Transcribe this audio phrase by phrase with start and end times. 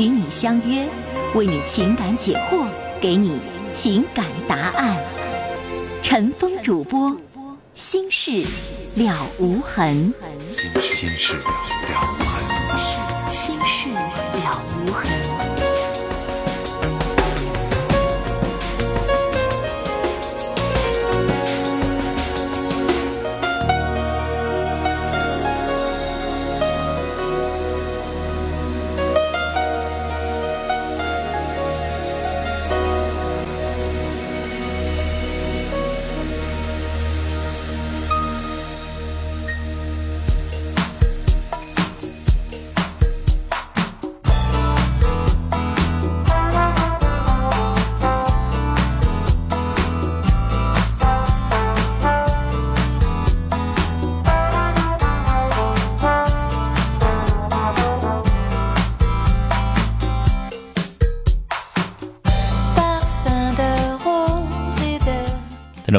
[0.00, 0.88] 与你相约，
[1.34, 2.66] 为你情感解惑，
[3.02, 3.38] 给你
[3.70, 4.96] 情感答案。
[6.02, 7.14] 陈峰主播，
[7.74, 8.46] 心事
[8.94, 10.14] 了无痕。
[10.48, 11.42] 心心事了
[12.18, 13.30] 无痕。
[13.30, 15.39] 心事了无痕。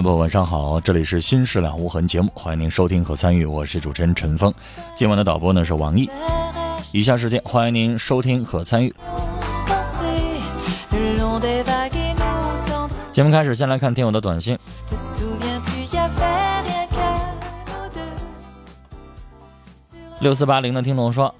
[0.02, 4.52] 众朋友，晚上好，这里是《新事了无痕》节目，欢迎您收听和参与，我是主持人陈峰。
[4.96, 6.10] 今晚的导播呢是王毅。
[6.92, 8.92] 以下时间欢迎您收听和参与。
[13.12, 14.58] 节目开始，先来看听友的短信。
[20.20, 21.34] 六四八零的听众说：“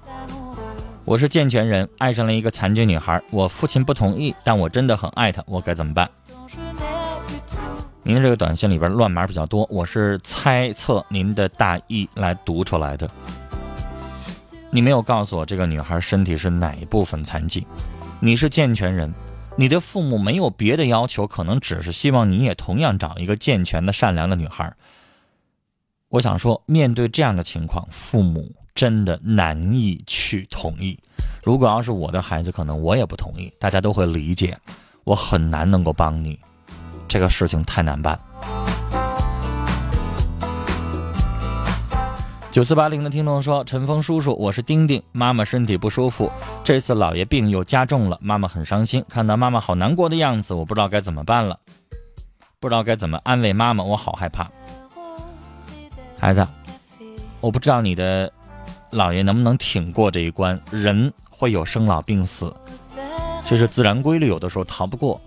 [1.04, 6.08] 我是健全人，爱上了一个残疾女孩，我父亲不同意，但我真的很爱她，我该怎么办？”
[8.04, 13.08] 您这个短信里边乱码比较多，我是猜测您的大意来读出来的。
[14.70, 17.64] 你没有告诉我这个女孩身体是哪一部分残疾，
[18.18, 19.14] 你是健全人，
[19.56, 24.74] 你的父母没有别的要求，可能只是希望你也同样找一个健全的、善良的女孩。
[26.08, 30.98] 我想说，面对这样的情况，父母真的难以去同意。
[31.44, 34.58] 如果要是我的孩子，可能我也不同意，大家都会理解，
[35.04, 36.36] 我很难能够帮你。
[37.08, 38.18] 这个事情太难办。
[42.50, 46.30] 九四八零的听众说：“陈峰叔叔，我是丁丁，妈妈身体不舒服，
[46.62, 49.02] 这次姥爷病又加重了，妈妈很伤心。
[49.08, 51.58] 看到妈妈好难过的样子，我不知道该怎么办了，
[52.60, 54.50] 不知道该怎么安慰妈妈，我好害怕。
[56.18, 56.46] 孩子，
[57.40, 58.30] 我不知道你的
[58.90, 60.60] 姥爷能不能挺过这一关。
[60.70, 62.54] 人会有生老病死，
[63.46, 65.18] 这是自然规律，有的时候逃不过。”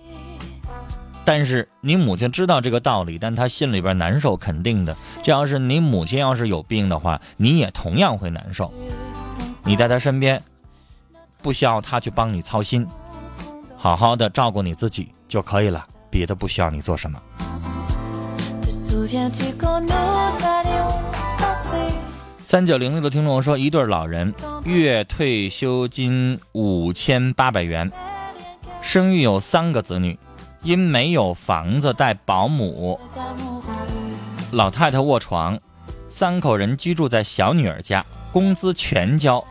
[1.25, 4.96] 但是你母亲知道这个道理，但她心里边难受，肯定的。
[5.24, 8.72] 这要是你母亲要是有病的话，你也同样会难受。
[9.64, 10.40] 你在她身边，
[11.41, 12.85] 不需要她去帮你操心，
[13.75, 17.19] 好好的照顾你自己就可以了，别的不需要你做什么。
[22.46, 24.31] 三九零六的听众说，一对老人
[24.64, 27.91] 月退休金五千八百元，
[28.80, 30.19] 生育有三个子女。
[30.66, 33.00] 因没有房子带保姆，
[34.52, 35.59] 老太太卧床，
[36.09, 38.03] 三口人居住在小女儿家，
[38.34, 39.46] 工资全交，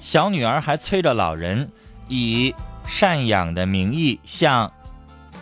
[0.00, 1.68] 小女儿还催着老人
[2.06, 2.54] 以
[2.86, 4.72] 赡养的名义向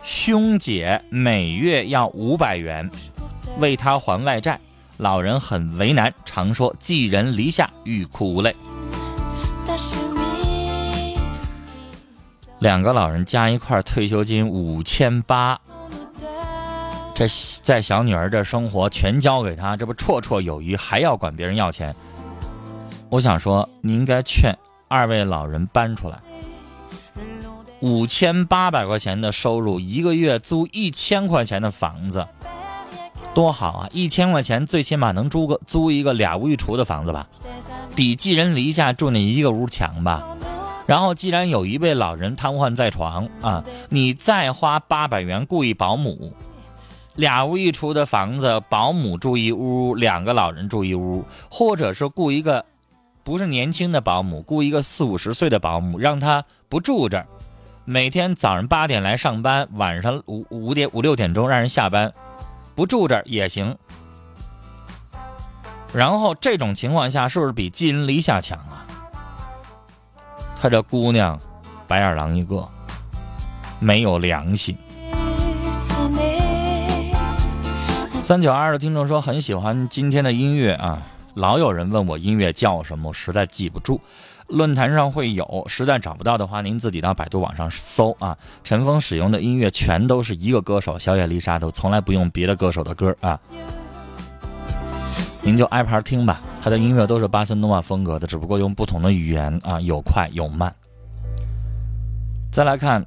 [0.02, 2.90] 兄姐每月要五百元，
[3.58, 4.58] 为他还外债，
[4.96, 8.56] 老人很为难，常说寄人篱下，欲哭无泪。
[12.60, 15.58] 两个老人加一块退休金五千八，
[17.14, 17.26] 这
[17.62, 21.94] 在小女儿这生活全交给她，这不绰绰有余，还要管别人要钱。
[23.08, 24.54] 我想说，你应该劝
[24.88, 26.18] 二位老人搬出来。
[27.80, 32.28] 五千八百块钱的收入，一个月租一千块钱的房子，
[33.32, 33.88] 多好啊！
[33.90, 37.26] 一千块钱最起码能租个租一个俩屋一厨的房子吧，
[37.96, 40.22] 比寄人篱下住那一个屋强吧。
[40.90, 46.34] 然后，既然有一位老人瘫痪在床啊，你再花八百元雇一保姆，
[47.14, 52.64] 俩屋一厨的房子，保姆住一屋，两个老人住一屋，或者是雇一个
[53.22, 57.26] 不是年轻的保姆，雇一个四五十岁的保姆，让他不住这儿，
[57.84, 62.12] 每天早上八点来上班，晚上五五点五六点钟让人下班，
[62.74, 63.78] 不住这儿也行。
[65.94, 68.86] 然后这种情况下，是不是比寄人篱下强啊？
[70.62, 71.40] 他这姑娘
[71.88, 72.68] 白眼狼一个，
[73.78, 74.76] 没有良心。
[78.22, 81.02] 三九二的听众说很喜欢今天的音乐啊，
[81.32, 83.98] 老有人问我音乐叫什么，我实在记不住。
[84.48, 88.36] 论坛上会有，实在找不到的话，您自己到百度网上搜啊。
[88.62, 93.40] 陈峰使用的音乐全都是一个歌手，小野丽莎都从来不用别的歌手的歌啊。
[95.42, 100.74] 您就挨盘听吧，他的音乐都是巴塞诺瓦风格的，只不过用不同的语言啊，有快有慢。
[102.52, 103.06] 再来看，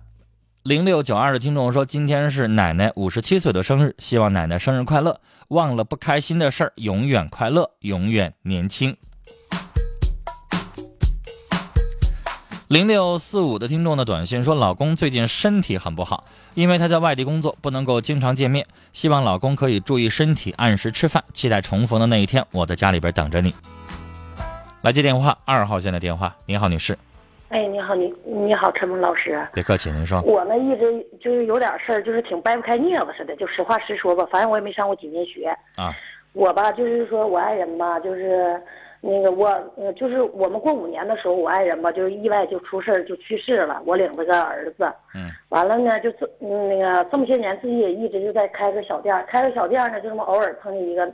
[0.64, 8.98] 零六九二的听众说，今天是奶奶五十七岁的生日，希望奶奶生日快乐，忘了不开心的事儿，永远快乐，永远年轻。
[12.74, 16.24] 零六四五的听众的短信说，老公最近身体很不好，
[16.56, 23.54] 因为他在外地工作，不能够经常见面，希望老公可以注意身体，按时吃饭，期待重逢的那一天，我在家里边等着你。
[24.82, 26.98] 来接电话，二号线的电话，你好，女士。
[27.50, 29.48] 哎，你好，你你好，陈峰老师。
[29.54, 30.20] 别客气，您说。
[30.24, 34.28] 我呢，一直就是有点事儿，就是挺掰不开镊子似的，就实话实说吧。
[34.32, 35.56] 反正我也没上过几年学。
[35.76, 35.94] 啊。
[36.32, 38.60] 我吧，就是说我爱人吧，就是。
[39.06, 43.84] 那个我呃，就是我们过五年的时候，我爱人吧，就是意外就出事儿就去世了。
[43.86, 51.06] 我领着个儿子，嗯，完了呢，就这那个这么些年自己也一直就在开个小店，开个小店呢，就这么偶尔碰见一个，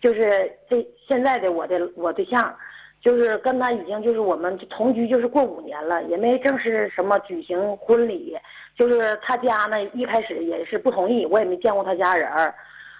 [0.00, 2.56] 就是这现在的我的我对象，
[3.02, 8.34] 就是跟他已经就是我们同居就是过五年了，也没正式什么举行婚礼，
[8.74, 12.54] 就是他家呢一开始也是不同意，我也没见过他家人儿，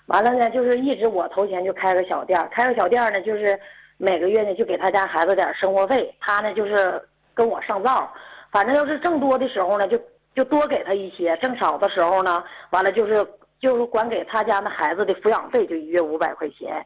[0.05, 3.59] 完了呢，就是一直我投钱就开个小店，开个小店呢就是。
[3.97, 7.01] 每个月呢，就给他家孩子点生活费，他呢就是
[7.33, 8.13] 跟我上灶，
[8.51, 9.99] 反正要是挣多的时候呢，就
[10.35, 13.25] 就多给他一些；挣少的时候呢，完了就是
[13.61, 16.85] 就是管给他家那孩子的抚养费，就一月五百块钱。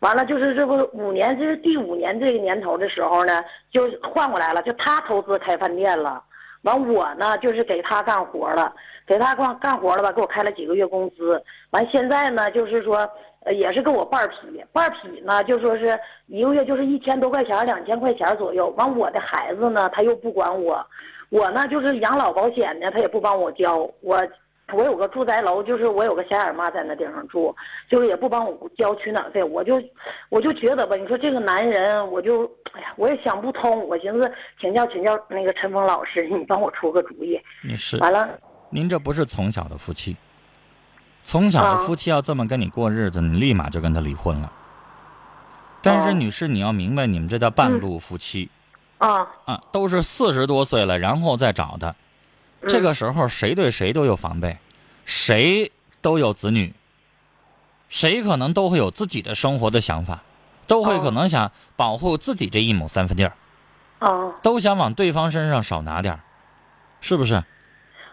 [0.00, 6.22] 完了就是这不五年，这是第五年这个年头的时候呢，就换过来了，就他投资开饭店了。
[6.62, 8.74] 完我呢就是给他干活了，
[9.06, 11.40] 给他干干活了吧，给我开了几个月工资。
[11.70, 13.08] 完现在呢就是说。
[13.44, 18.68] 呃，也是跟我半匹，半匹呢，就说是一个月就是一千多块钱，两千块钱左右。
[18.76, 20.84] 完，我的孩子呢，他又不管我，
[21.30, 23.88] 我呢就是养老保险呢，他也不帮我交。
[24.00, 24.20] 我，
[24.72, 27.54] 我有个住宅楼，就是我有个小眼妈在那地方住，
[27.88, 29.42] 就是也不帮我交取暖费。
[29.42, 29.80] 我就，
[30.28, 33.86] 我就觉得吧，你说这个男人，我就，哎呀，我也想不通。
[33.88, 34.30] 我寻思
[34.60, 37.40] 请教请教那个陈峰老师，你帮我出个主意。
[37.64, 38.28] 你是完了，
[38.68, 40.16] 您这不是从小的夫妻。
[41.28, 44.50] 从小的夫妻要这么跟你过日子，你立马就跟他离婚了。
[45.82, 48.48] 但是女士，你要明白，你们这叫半路夫妻。
[48.96, 51.94] 啊啊，都是四十多岁了，然后再找的。
[52.66, 54.56] 这个时候，谁对谁都有防备，
[55.04, 55.70] 谁
[56.00, 56.72] 都有子女，
[57.90, 60.22] 谁可能都会有自己的生活的想法，
[60.66, 63.36] 都会可能想保护自己这一亩三分地儿。
[63.98, 66.20] 啊，都想往对方身上少拿点儿，
[67.02, 67.44] 是不是？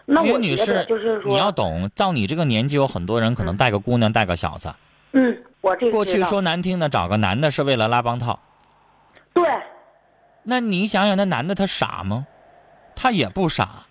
[0.06, 4.72] 那我女士，就是说，你要懂，到你这个年纪，有很多人可能带个姑娘，带个小子。
[5.12, 8.38] 嗯，我这过去说难听的，找个男的是为了拉帮套。
[9.34, 9.44] 对。
[10.44, 12.26] 那你想想，那男的他傻吗？
[12.94, 13.86] 他也不傻。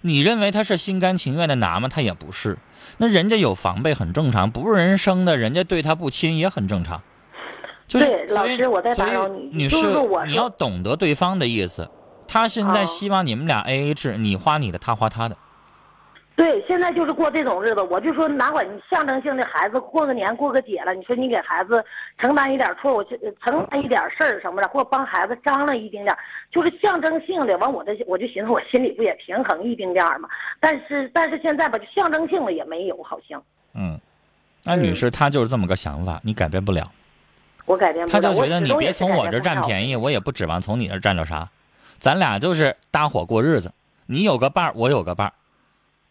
[0.00, 1.88] 你认为他是心甘情愿的拿吗？
[1.88, 2.56] 他也不是。
[2.96, 7.02] 那人家有防备很正常，不是人生的，人家对他不亲也很正常。
[7.88, 9.50] 对，老师，我在打扰你。
[9.52, 9.76] 女士，
[10.26, 11.90] 你要懂得对方的意思。
[12.26, 15.36] 他现在希望你们俩 A A 制，你花你的，他花他的。
[16.38, 21.84] 对，现在就是过这种日子，我就说哪管你象征性的孩子过个年过个节了，你说你给孩子
[22.16, 23.02] 承担一点错误，
[23.44, 26.18] 承担一点事儿什么的，或帮孩子张罗一丁点儿，
[26.52, 27.58] 就是象征性的。
[27.58, 30.28] 完，我这我就寻思，我心里不也平衡一丁点儿嘛？
[30.60, 33.42] 但是但是现在吧，就象征性的也没有，好像。
[33.74, 33.98] 嗯，
[34.62, 36.84] 那女士她就是这么个想法，你改变不了。
[37.66, 38.20] 我改变不了。
[38.20, 41.48] 她就觉得你别从我这占便宜，我也不指望从你那占着啥，
[41.98, 43.72] 咱俩就是搭伙过日子，
[44.06, 45.32] 你有个伴儿，我有个伴儿。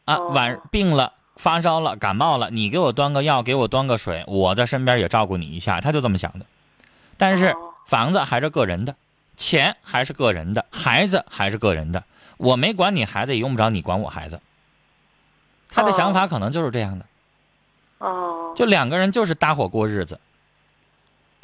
[0.07, 6.45] 啊，晚病了，发烧了，感冒了，你给我端个药，给我端个水，我在身边也照顾你一下，他就这么想的。
[7.17, 7.53] 但是
[7.85, 8.95] 房子还是个人的，
[9.35, 12.05] 钱还是个人的，孩子还是个人的，
[12.37, 14.39] 我没管你孩子，也用不着你管我孩子。
[15.69, 17.05] 他的想法可能就是这样的。
[17.97, 18.53] 哦。
[18.55, 20.21] 就两个人就是搭伙过日子，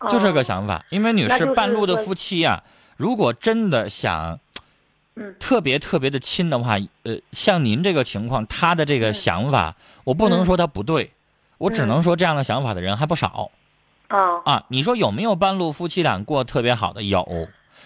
[0.08, 0.86] 就这个想法。
[0.90, 2.64] 因为女士半路的夫妻呀，
[2.96, 4.40] 如果真的想。
[5.40, 11.12] 特别特别的亲的话，呃，像您这个情况，他的这个想法，我不能说他不对，
[11.58, 13.52] 我只能说这样的想法的人还不少。
[14.08, 17.04] 啊啊，你说有没有半路夫妻俩过特别好的？
[17.04, 17.28] 有。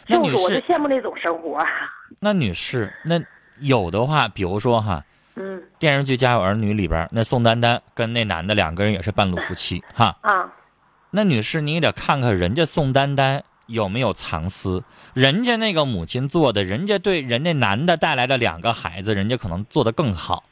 [0.07, 1.59] 那女士，我就羡慕那种生活。
[2.19, 3.21] 那女士，那
[3.59, 5.03] 有的话，比如说哈，
[5.35, 10.17] 嗯，电视剧《家有儿女》里边那宋丹丹跟那男的两个人也是半路夫妻哈。
[10.21, 10.49] 啊。
[11.11, 14.83] 那女士，你也得看看人家宋丹丹有没有藏私？
[15.13, 20.43] 人家那个母亲做的，人家对人家男的带来的两个孩子，人家可能做的更好。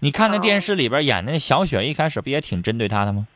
[0.00, 3.28] 你看那电视里边演的小雪，一开始不也挺针对他的吗？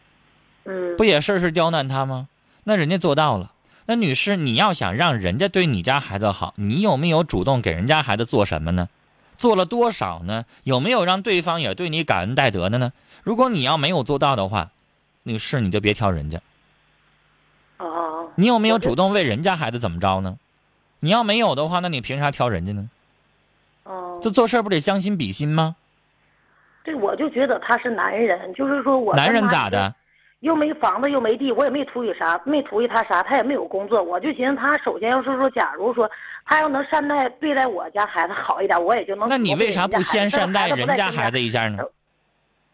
[0.64, 2.28] 嗯，不也事事刁难他吗？
[2.64, 3.52] 那人家做到了。
[3.86, 8.88] 那女士，你要想让人家对你家孩子好，你有没有主动给人家孩子做什么呢？
[9.38, 10.44] 做了多少呢？
[10.64, 12.92] 有没有让对方也对你感恩戴德的呢？
[13.22, 14.70] 如果你要没有做到的话，
[15.22, 16.40] 女士你就别挑人家。
[17.78, 20.36] 哦，你有没有主动为人家孩子怎么着呢？
[21.00, 22.88] 你要没有的话，那你凭啥挑人家呢？
[23.84, 25.76] 哦，这做事不得将心比心吗？
[26.82, 29.94] 对，我就觉得他是男人，就是说我男人咋的？
[30.40, 36.08] 又没房子又没地，我也没图你啥，没图意他啥，他也没有工作，我就寻思他首先要是说，假如说
[36.44, 39.28] 他要能善待对待我家孩子好一点，我也就能。
[39.28, 41.82] 那你为啥不先善待人家孩子一下呢？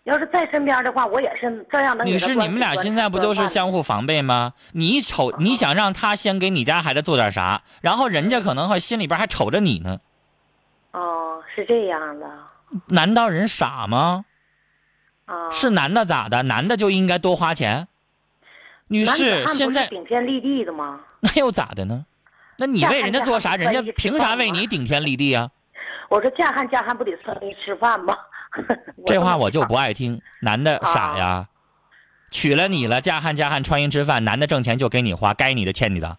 [0.04, 2.04] 要是在身边的话，我也是这样的。
[2.04, 4.52] 女士，你们俩现在不就是相互防备吗？
[4.72, 10.00] 你瞅，你想让他先给你家孩子做点啥，然后人家可能会心里边还瞅着你呢。
[10.90, 12.26] 哦，是这样的。
[12.88, 14.24] 难道人傻吗？
[15.26, 15.50] 啊。
[15.50, 16.42] 是男的咋的？
[16.42, 17.86] 男的就应该多花钱？
[18.88, 21.00] 女士，现在顶天立地的吗？
[21.20, 22.04] 那又咋的呢？
[22.56, 23.54] 那你为人家做啥？
[23.54, 25.48] 人家凭啥为你顶天立地啊？
[26.10, 28.16] 我说嫁汉嫁汉不得算你吃饭吗？
[29.06, 30.20] 这话我就不爱听。
[30.40, 31.48] 男的傻呀，
[32.30, 36.18] 娶了你了，嫁汉嫁汉穿衣吃饭，男的挣钱就给你花，该你的欠你的。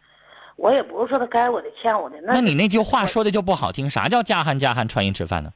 [0.56, 3.90] 我也不是说他该我的欠我的，那那你那句话说的就不好听。
[3.90, 5.52] 啥叫嫁汉嫁汉穿衣吃饭呢？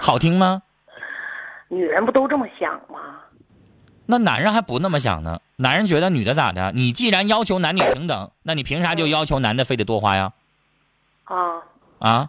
[0.00, 0.62] 好听吗？
[1.68, 3.20] 女人不都这么想吗？
[4.06, 5.40] 那男人还不那么想呢。
[5.56, 6.72] 男人觉得女的咋的？
[6.72, 10.32] 你既然要求男女平等，那你凭啥就要求男的非得多花呀？
[11.24, 11.62] 啊
[11.98, 12.28] 啊！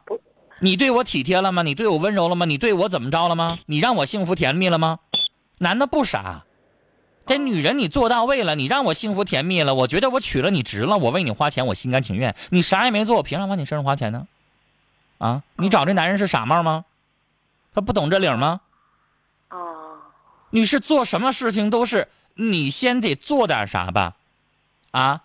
[0.64, 1.62] 你对我体贴了吗？
[1.62, 2.46] 你对我温柔了吗？
[2.46, 3.60] 你对我怎么着了吗？
[3.66, 5.00] 你让我幸福甜蜜了吗？
[5.58, 6.46] 男的不傻，
[7.26, 12.34] 这女人你做到位了，你让我幸福甜蜜了，我觉得我娶了你值了，我为你花钱，我心甘情愿。
[12.50, 14.26] 你啥也没做，我凭啥往你身上花钱呢？
[15.18, 15.44] 啊！
[15.58, 16.86] 你找这男人是傻帽吗？
[17.74, 18.62] 他不懂这理吗？
[19.50, 19.58] 啊！
[20.52, 24.16] 女士做什么事情都是你先得做点啥吧？
[24.92, 25.24] 啊！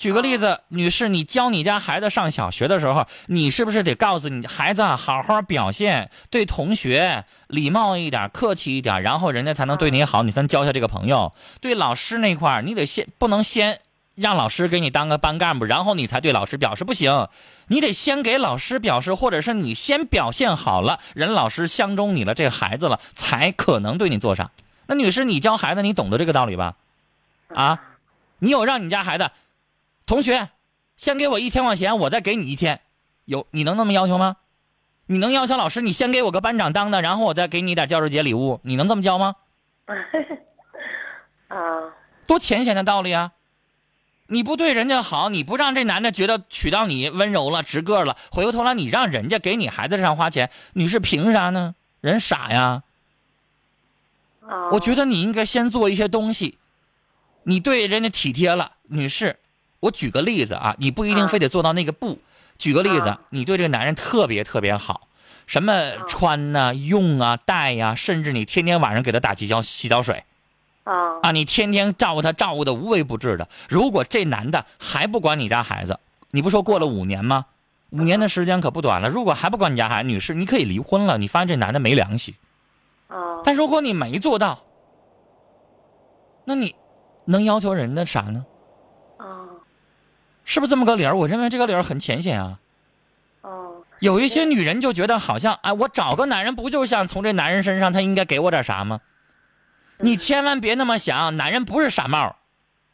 [0.00, 11.34] 举个例子，女士，你教你家孩子上小学的时候，你是不是得告诉你孩子好好表现，对同学礼貌一点，客气一点，然后人家才能对你好，你才能交下这个朋友。
[11.60, 13.80] 对老师那块儿，你得先不能先
[14.14, 17.28] 让老师给你当个班干部，然后你才对老师表示不行，
[17.66, 24.50] 你得先给老师表示，或者是你先表现好了，人老师相中你了，这孩子了，才可能对你做啥。
[24.86, 26.76] 那女士，你教孩子，你懂得这个道理吧？
[27.54, 27.82] 啊，
[28.38, 29.30] 你有让你家孩子？
[30.10, 30.48] 同学，
[30.96, 32.80] 先给我一千块钱，我再给你一千，
[33.26, 34.38] 有你能那么要求吗？
[35.06, 39.36] 你能要求老师，你先给我个班长当的，然后我再给你点教师节礼物，你能这么教吗？
[41.46, 41.56] 啊，
[42.26, 43.30] 多浅显的道理啊！
[44.26, 51.76] 你不对人家好，你不让这男的觉得娶到你温柔了、直个了，回过头来你让人家给你孩子上花钱，你是凭啥呢？
[52.00, 52.82] 人傻呀！
[54.40, 56.58] 啊，我觉得你应该先做一些东西，
[57.44, 59.38] 你对人家体贴了，女士。
[59.80, 62.18] 我举个例子啊，你不一定非得做到那个步。
[62.58, 65.08] 举个例子，你对这个男人特别特别好，
[65.46, 70.24] 什么穿呐、用啊、带呀，甚至你天天晚上给他打洗脚洗脚水，
[70.84, 73.48] 啊啊，你天天照顾他，照顾的无微不至的。
[73.68, 75.98] 如果这男的还不管你家孩子，
[76.32, 77.46] 你不说过了五年吗？
[77.88, 79.08] 五年的时间可不短了。
[79.08, 81.16] 如果还不管你家孩子，女士，你可以离婚了。
[81.16, 82.34] 你发现这男的没良心。
[83.08, 84.62] 啊，但如果你没做到，
[86.44, 86.76] 那你
[87.24, 88.44] 能要求人家啥呢？
[90.50, 91.16] 啊，是不是这么个理儿？
[91.16, 92.58] 我认为这个理儿很浅显啊。
[93.42, 99.00] 哦，有一些女人就觉得好像，哎，我找个男人不就想从这男人身上他应该给我点啥吗？
[99.98, 102.34] 你千万别那么想，男人不是傻帽。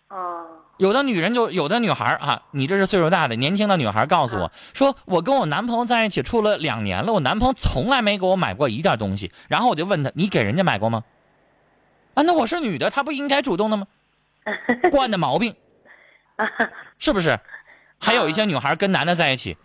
[0.09, 0.45] 哦，
[0.77, 9.33] 有的女人就有的女孩啊，你这是岁数大的年轻的女孩，告诉我说，我跟我男朋友在一起处了两年了，我男朋友从来没给我买过一件东西。
[9.49, 11.05] 然后我就问他，你给人家买过吗？
[12.15, 13.87] 啊，那我是女的，她不应该主动的吗？
[14.91, 15.55] 惯的毛病，
[16.99, 17.39] 是不是？
[17.99, 19.57] 还有一些女孩跟男的在一起，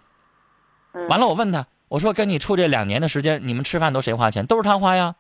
[1.10, 4.46] 完了我问他，我说跟你处这两年的时间，你们吃饭都谁花钱？
[4.46, 5.16] 都是他花呀。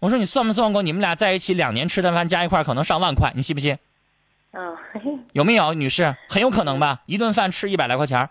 [0.00, 3.78] 我说你算没算过，你们俩在一起两年吃的饭加一块可能上万块，你信不信？
[4.52, 4.76] 嗯，
[5.32, 6.16] 有没有，女士？
[6.28, 8.28] 很有可能吧，一顿饭吃一百来块钱，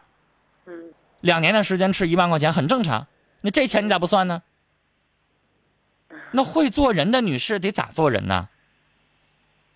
[0.66, 3.08] 嗯，两年的时间吃一万块钱很正常。
[3.42, 4.44] 那这钱你咋不算呢？
[6.32, 8.50] 那会做人的女士得咋做人呢？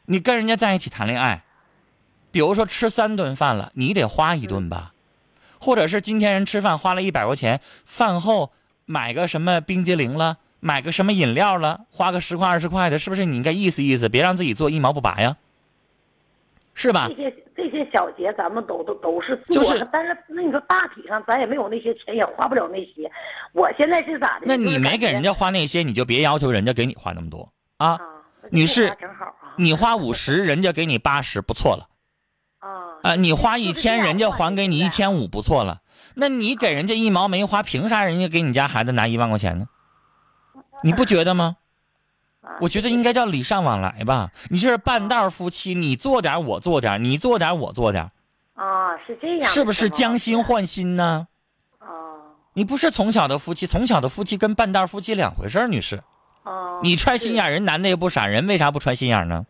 [0.06, 1.44] 你跟人家在一起谈恋爱，
[2.38, 4.94] 比如说吃三顿饭了，你得花一顿吧，
[5.60, 8.52] 或者是今天人吃饭花了一百块钱，饭后
[8.86, 15.36] 买个什么冰激凌了，买个什么饮料了，花个十块二十块的，是不是你应该意思意思，别让自己做一毛不拔呀？
[16.76, 17.16] 是吧这？
[17.16, 23.12] 些这些小节咱们都都都是做，就是但是那你说大体上咱也没有那些钱，也花不了那些。
[23.52, 24.46] 我现在是咋的？
[24.46, 27.98] 那你没给人家花那些，你就别要求人家给你花那么多啊。
[28.52, 28.96] 女士
[29.56, 31.88] 你花五十，人家给你八十，不错了
[33.08, 33.16] 啊啊。
[33.16, 35.82] 你花一千，人家还给你一千五，不错了。
[36.16, 39.68] 那你给人家一毛没花，凭啥人家给你家孩子拿一万块钱呢？
[40.84, 41.58] 你不觉得吗？
[42.42, 44.32] 啊我觉得应该叫礼尚往来吧。
[44.50, 48.10] 你这是半道夫妻，你做点我做点，你做点我做点，
[48.56, 51.28] 啊，是这样，是不是将心换心呢？
[51.80, 51.88] 哦
[52.54, 56.02] 你不是从小的夫妻，从小的夫妻跟半道夫妻两回事儿，女士。
[56.44, 56.80] 哦？
[56.82, 59.46] 你揣心眼儿，人男的也不傻，人为啥不揣心眼儿呢？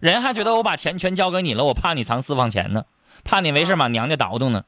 [0.00, 2.84] 人还觉得我把钱全交给你了，我怕你藏私房钱呢，
[3.22, 4.64] 怕你没事把娘家倒腾呢。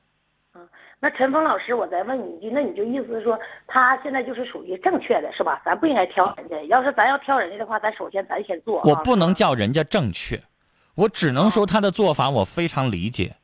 [1.00, 3.36] 那陈峰老师，我再问你一句，那你就意思是说，
[3.66, 5.60] 他现在就是属于正确的，是吧？
[5.64, 6.62] 咱不应该挑人家。
[6.68, 8.82] 要是咱要挑人家的话，咱首先咱先做啊。
[8.84, 10.40] 我不能叫人家正确，
[10.94, 13.34] 我只能说他的做法我非常理解。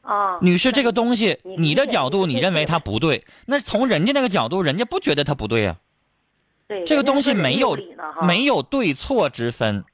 [0.00, 5.76] 啊，女士，这个东西你你的角度你认为他不对，那从人家那个角度，人家不觉得他不对啊、
[6.66, 7.78] 对这个东西没有
[8.22, 9.84] 没有对错之分，嗯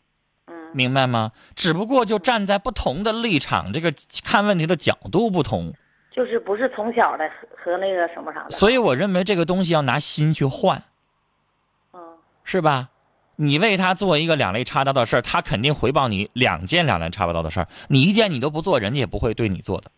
[0.75, 1.33] 明白吗？
[1.55, 5.73] 只不过就站在不同的立场，这个看问题的角度不同。
[6.15, 10.85] 就是不是从小的和和那个什么啥的，所以我认为这个东西要拿心去换，
[11.93, 12.01] 嗯
[12.45, 12.91] 是吧？
[13.37, 17.69] 你为他做一个两肋插刀的事儿，他肯定回报你两件两肋插刀的事儿。
[17.89, 19.91] 你一件你都不做，人家也不会对你做的。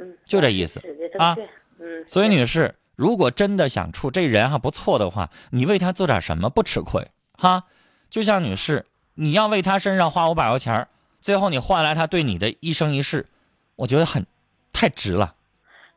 [0.00, 0.80] 嗯，就这意思
[1.18, 1.36] 啊
[1.78, 7.06] 嗯，所以，女士，如果真的想处这人还不错的话，你为他做点什么不吃亏
[7.38, 7.66] 哈？
[8.10, 8.86] 就像女士，
[9.22, 10.88] 你要为他身上花五百块钱儿
[11.20, 13.26] 最后你换来他对你的一生一世，
[13.76, 14.24] 我觉得很
[14.72, 15.34] 太值了。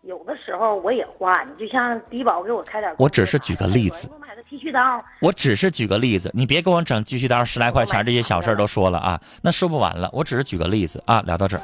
[0.01, 4.81] 有的时候我也花，你就像低保给我开点，我只是举个例子，我买个剃须刀，
[5.21, 10.09] 我只是举个例子，你别给我整剃须刀十来块钱这些小事儿都说了啊，那说不完了。
[10.11, 11.63] 我只是举个例子啊，聊到这儿。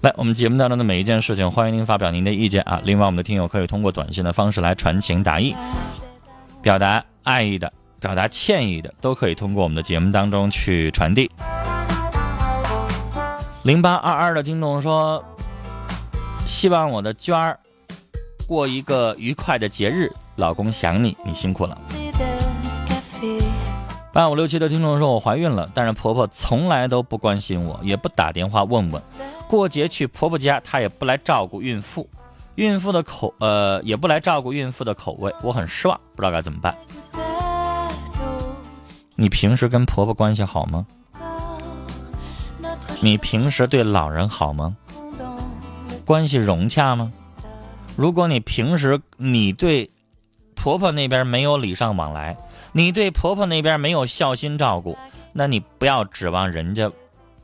[0.00, 2.80] 来，我们节目当中的每一件事情，欢迎您发表您的意见啊。
[2.84, 5.54] 另外，我们的听友可以通过短信的方式来传情达意，
[6.66, 11.30] 表达爱意的、表达歉意的，都可以通过我们的节目当中去传递。
[13.62, 15.24] 零八二二的听众说，
[16.44, 17.56] 希望我的娟儿
[18.48, 21.78] 过一个愉快的节日，老公想你，你辛苦了。
[24.12, 29.00] 八五六七的听众说，我怀孕了，但是婆婆从来都不关心我，也不打电话问问。
[29.46, 32.10] 过节去婆婆家，她也不来照顾孕妇，
[32.56, 36.74] 孕妇的口呃也不来照顾孕妇的口味，我很失望，不知道该怎么办。
[39.14, 40.86] 你平时跟婆婆关系好吗？
[43.00, 44.76] 你平时对老人好吗？
[46.04, 47.12] 关系融洽吗？
[47.96, 49.90] 如果你平时你对
[50.54, 52.36] 婆婆那边没有礼尚往来，
[52.72, 54.96] 你对婆婆那边没有孝心照顾，
[55.32, 56.90] 那你不要指望人家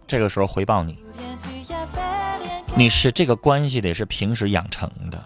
[0.07, 0.99] 这个时候回报你。
[2.75, 5.23] 你是这个关系得是平时养成的。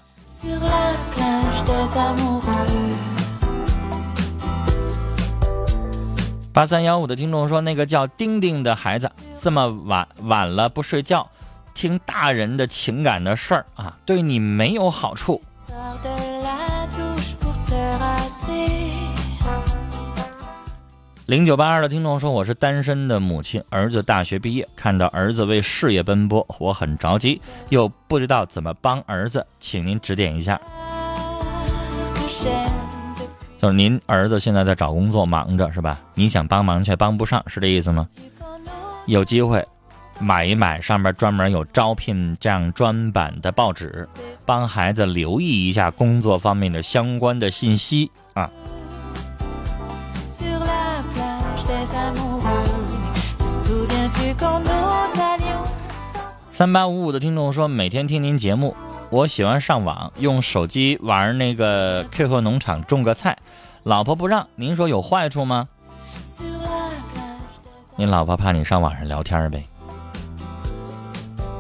[6.53, 11.31] 八三幺五的听众说，那个叫丁丁的孩子这么晚晚了不睡觉，
[11.75, 15.43] 听大人的情感的事儿啊，对你没有好处。
[21.27, 30.61] 零九八二的听众说，我是单身的母亲，儿子大学毕业，看到儿子为事业奔波，我很着急，又不知道怎么帮儿子，请您指点一下。
[33.59, 35.99] 就是您儿子现在在找工作，忙着是吧？
[36.15, 38.07] 你想帮忙却帮不上，是这意思吗？
[39.07, 39.67] 有机会
[40.21, 44.09] 买一买，上面专门有招聘这样专版的报纸，
[44.45, 48.49] 帮孩子留意一下工作方面的相关的信息啊。
[56.57, 58.75] 三八五五的听众说，每天听您节目，
[59.11, 63.37] 我喜欢上网，用手机玩那个 QQ 农场种个菜，
[63.83, 65.69] 老婆不让，您说有坏处吗？
[67.97, 69.65] 你老婆怕你上网上聊天呗？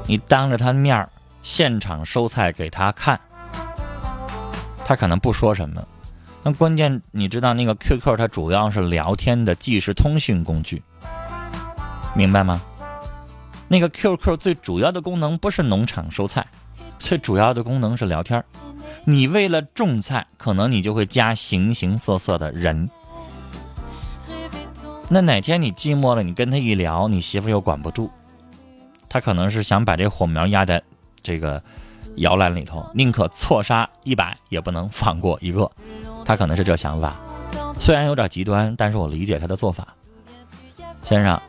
[0.07, 1.07] 你当着她的面
[1.43, 3.21] 现场收菜给她看，
[4.87, 5.87] 她可能不说什么。
[6.43, 10.83] 那关键你知道那个 QQ 它主要是聊天的即时通讯工具，
[12.15, 12.63] 明白吗？
[13.69, 16.47] 那个 QQ 最主要的功能不是农场收菜，
[16.99, 18.43] 最主要的功能是聊天。
[19.05, 22.89] 你为了种菜，可能你就会加形形色色的人。
[25.09, 28.11] 那哪天你寂寞了，你跟他一聊，你媳妇又管不住，
[29.09, 30.83] 他可能是想把这火苗压在
[31.23, 31.63] 这个
[32.17, 35.71] 摇篮里头，宁可错杀一百，也不能放过一个，
[36.25, 37.17] 他可能是这想法。
[37.79, 39.87] 虽然有点极端，但是我理解他的做法。
[41.03, 41.41] 先生，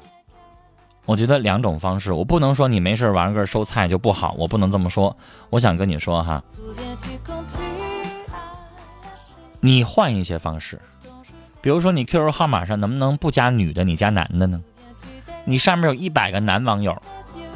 [1.08, 5.16] 我觉得两种方式，我不能说你没事玩个收菜就不好，我不能这么说。
[5.50, 6.44] 我想跟你说哈，
[9.62, 10.82] 你换一些方式，
[11.62, 14.62] 比如说你 QQ 号码上能不能不加女的，你加男的呢？
[15.46, 17.02] 你上面有一百个男网友，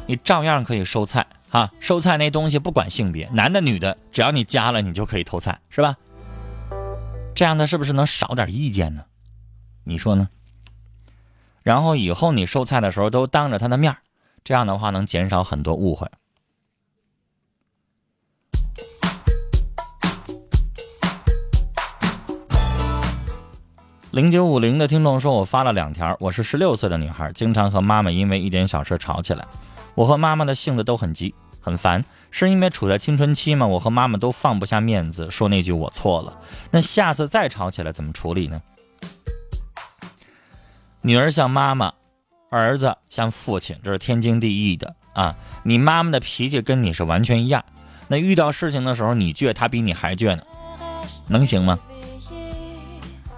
[0.07, 1.69] 你照样可以收菜哈。
[1.81, 5.97] 收菜那东西不管性别，男的女的，只要你加了，你就可以偷菜，是吧？
[7.35, 9.03] 这样的是不是能少点意见呢？
[9.83, 10.29] 你说呢？
[11.63, 13.95] 然后以后你收菜的时候都当着他的面
[14.43, 16.07] 这样的话能减少很多误会。
[24.11, 26.17] 零九五零的听众说，我发了两条。
[26.19, 29.47] 我是十六岁的女孩，经常和妈妈因为一点小事吵起来。
[29.95, 33.65] 我和妈妈的性子都很急，很烦，是因为处在青春期吗？
[33.65, 36.37] 我和妈妈都放不下面子，说那句我错了。
[36.71, 38.61] 那下次再吵起来怎么处理呢？
[41.03, 41.93] 女儿像妈妈，
[42.51, 45.35] 儿子像父亲，这是天经地义的啊。
[45.63, 47.65] 你妈妈的脾气跟你是完全一样，
[48.07, 50.43] 那遇到事情的时候你倔，她比你还倔呢，
[51.27, 51.79] 能行吗？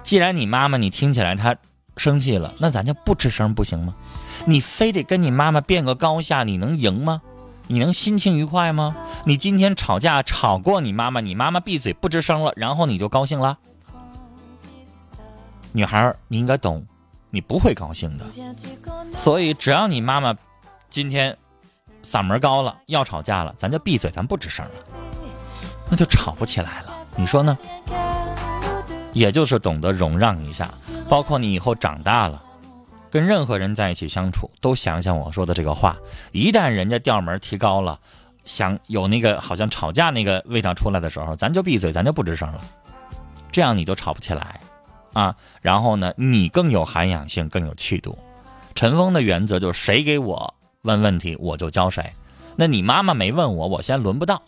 [0.03, 1.55] 既然你妈妈你听起来她
[1.95, 3.95] 生气了，那咱就不吱声不行吗？
[4.45, 7.21] 你非得跟你妈妈辩个高下，你能赢吗？
[7.67, 8.93] 你能心情愉快吗？
[9.25, 13.57] 你今天吵架吵过你妈妈，你妈妈闭嘴不吱声了，然后你就高兴了？
[15.71, 16.85] 女孩，你应该懂，
[17.33, 18.25] 你不会高兴的。
[19.15, 20.35] 所以只要你妈妈
[20.87, 21.35] 今天
[22.03, 24.71] 嗓门高了，要吵架了，咱就闭嘴，咱不吱声了，
[25.89, 26.93] 那就吵不起来了。
[27.15, 27.57] 你说呢？
[29.13, 30.69] 也就是懂得容让一下，
[31.09, 32.39] 包括你以后长大了，
[33.09, 35.97] 跟任何人在一起相处，都想想我说的这个话。
[36.31, 37.99] 一旦人家调门提高了，
[38.45, 42.61] 想有那个好像吵架那个味道出来的时候，咱就闭嘴，咱就不吱声了，
[43.51, 44.59] 这样你就吵不起来
[45.13, 45.35] 啊。
[45.61, 48.17] 然后呢，你更有涵养性，更有气度。
[48.75, 52.11] 陈峰的原则就是谁给我问问题，我就教谁。
[52.55, 54.41] 那你妈妈没问我，我先轮不到，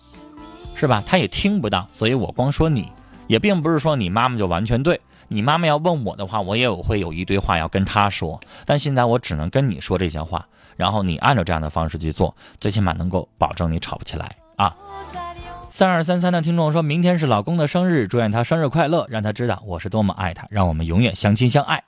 [0.75, 1.01] 是吧？
[1.05, 2.91] 她也听不到，所以我光说你。
[3.27, 10.47] 也并不是说你妈妈就完全对，你妈妈要问我的话，我也会有一堆话要跟她说，但现在我只能跟你说这些话，
[10.77, 14.75] 然后你按照这样的方式去做，最起码能够保证你吵不起来啊。
[15.75, 21.83] 三二三三的听众说，明天是老公的生日，祝愿他生日快乐，让他知道我是多么爱他，让我们永远相亲相爱。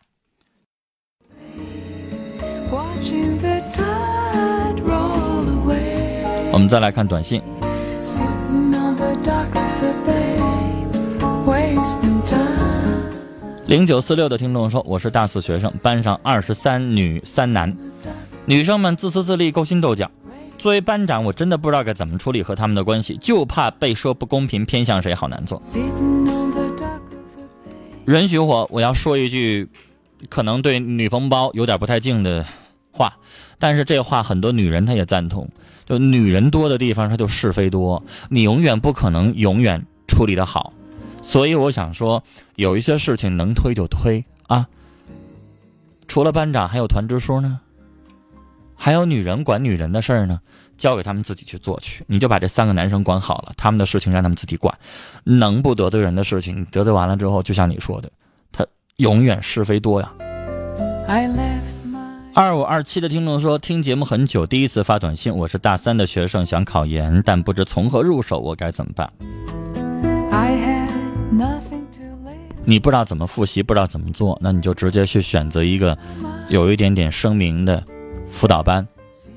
[6.52, 7.42] 我们再来看短信
[13.68, 17.74] 零九四六的听众说，我是大四学生，班上二十三女三男，
[18.44, 20.12] 女生们自私自利，勾心斗角。
[20.58, 25.62] 作为班长，我真的不知道该怎么处理和他们的关系，就怕被说不公平，偏向谁好难做。
[28.08, 29.70] 允许我，我要说一句，
[30.30, 32.46] 可能对女同胞有点不太敬的
[32.92, 33.14] 话，
[33.60, 35.48] 但是这话很多女人她也赞同。
[35.86, 40.74] 就女人多的地方，她就是非多，你永远不可能永远处理的好。
[41.22, 42.24] 所以我想说，
[42.56, 44.68] 有一些事情能推就推啊。
[46.08, 47.60] 除了班长，还有团支书呢，
[48.78, 50.40] 还有女人管女人的事儿呢，
[50.78, 52.04] 交给他们自己去做去。
[52.08, 54.78] 你就把这三个男生管好了，他们的事情让他们自己管。
[55.24, 58.10] 能不得罪人的事情，你得罪完了之后，就像你说的，
[58.52, 58.66] 他
[58.98, 60.14] 永远是非多呀。
[62.34, 69.12] 二五二七的听众说，听节目很久，第一次发短信，我是大三的学生，想考研，但不知从何入手，我该怎么办
[72.64, 75.98] 你不知道怎么复习，不知道怎么做，那你就直接去选择一个
[76.50, 77.84] 有一点点声明的
[78.30, 78.88] 辅导班，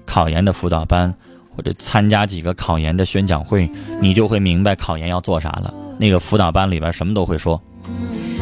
[0.05, 1.15] 考研的辅导班，
[1.57, 5.73] 或者参加几个考研的宣讲会，你就会明白考研要做啥了。
[5.99, 7.61] 那个辅导班里边什么都会说。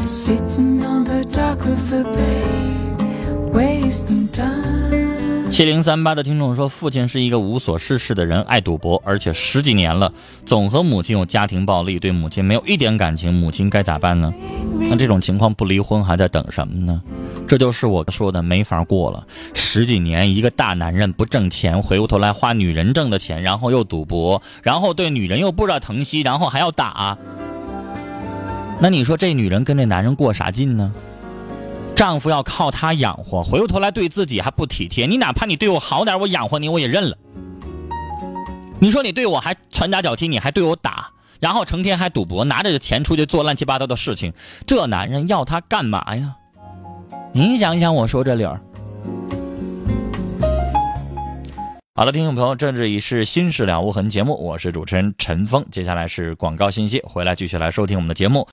[0.07, 2.59] Sitting on the dock of the bay
[3.53, 4.68] Wasting time
[5.59, 10.13] 七零三八的听众说，父亲是一个无所事事的人，爱赌博，而且十几年了，
[10.47, 14.33] 总和母亲有家庭暴力，对母亲没有一点感情，母亲该咋办呢？
[14.79, 17.03] 那这种情况不离婚还在等什么呢？
[17.49, 19.27] 这就是我说的没法过了。
[19.53, 27.19] 十几年一个大男人不挣钱，回过头来花女人挣的钱，然后又赌博，然后对女人又不知道疼惜，然后还要打。
[28.79, 30.93] 那你说这女人跟这男人过啥劲呢？
[31.99, 35.07] 丈夫要靠她养活，回过头来对自己还不体贴。
[35.07, 37.19] 你哪怕你对我好点，我养活你我也认了。
[38.79, 44.33] 你说你对我还拳打脚踢，你还对我打，然后成天还赌博，拿着这钱出去做乱七八糟的事情，
[44.65, 46.37] 这男人要他干嘛呀？
[47.33, 48.61] 您想想我说这理儿。
[51.97, 55.67] 好了，听众朋友，这里是《心事了无痕》节目，我是主持人陈峰。
[55.73, 58.47] 接下来是广告信息，回来继续来收听我们的节目。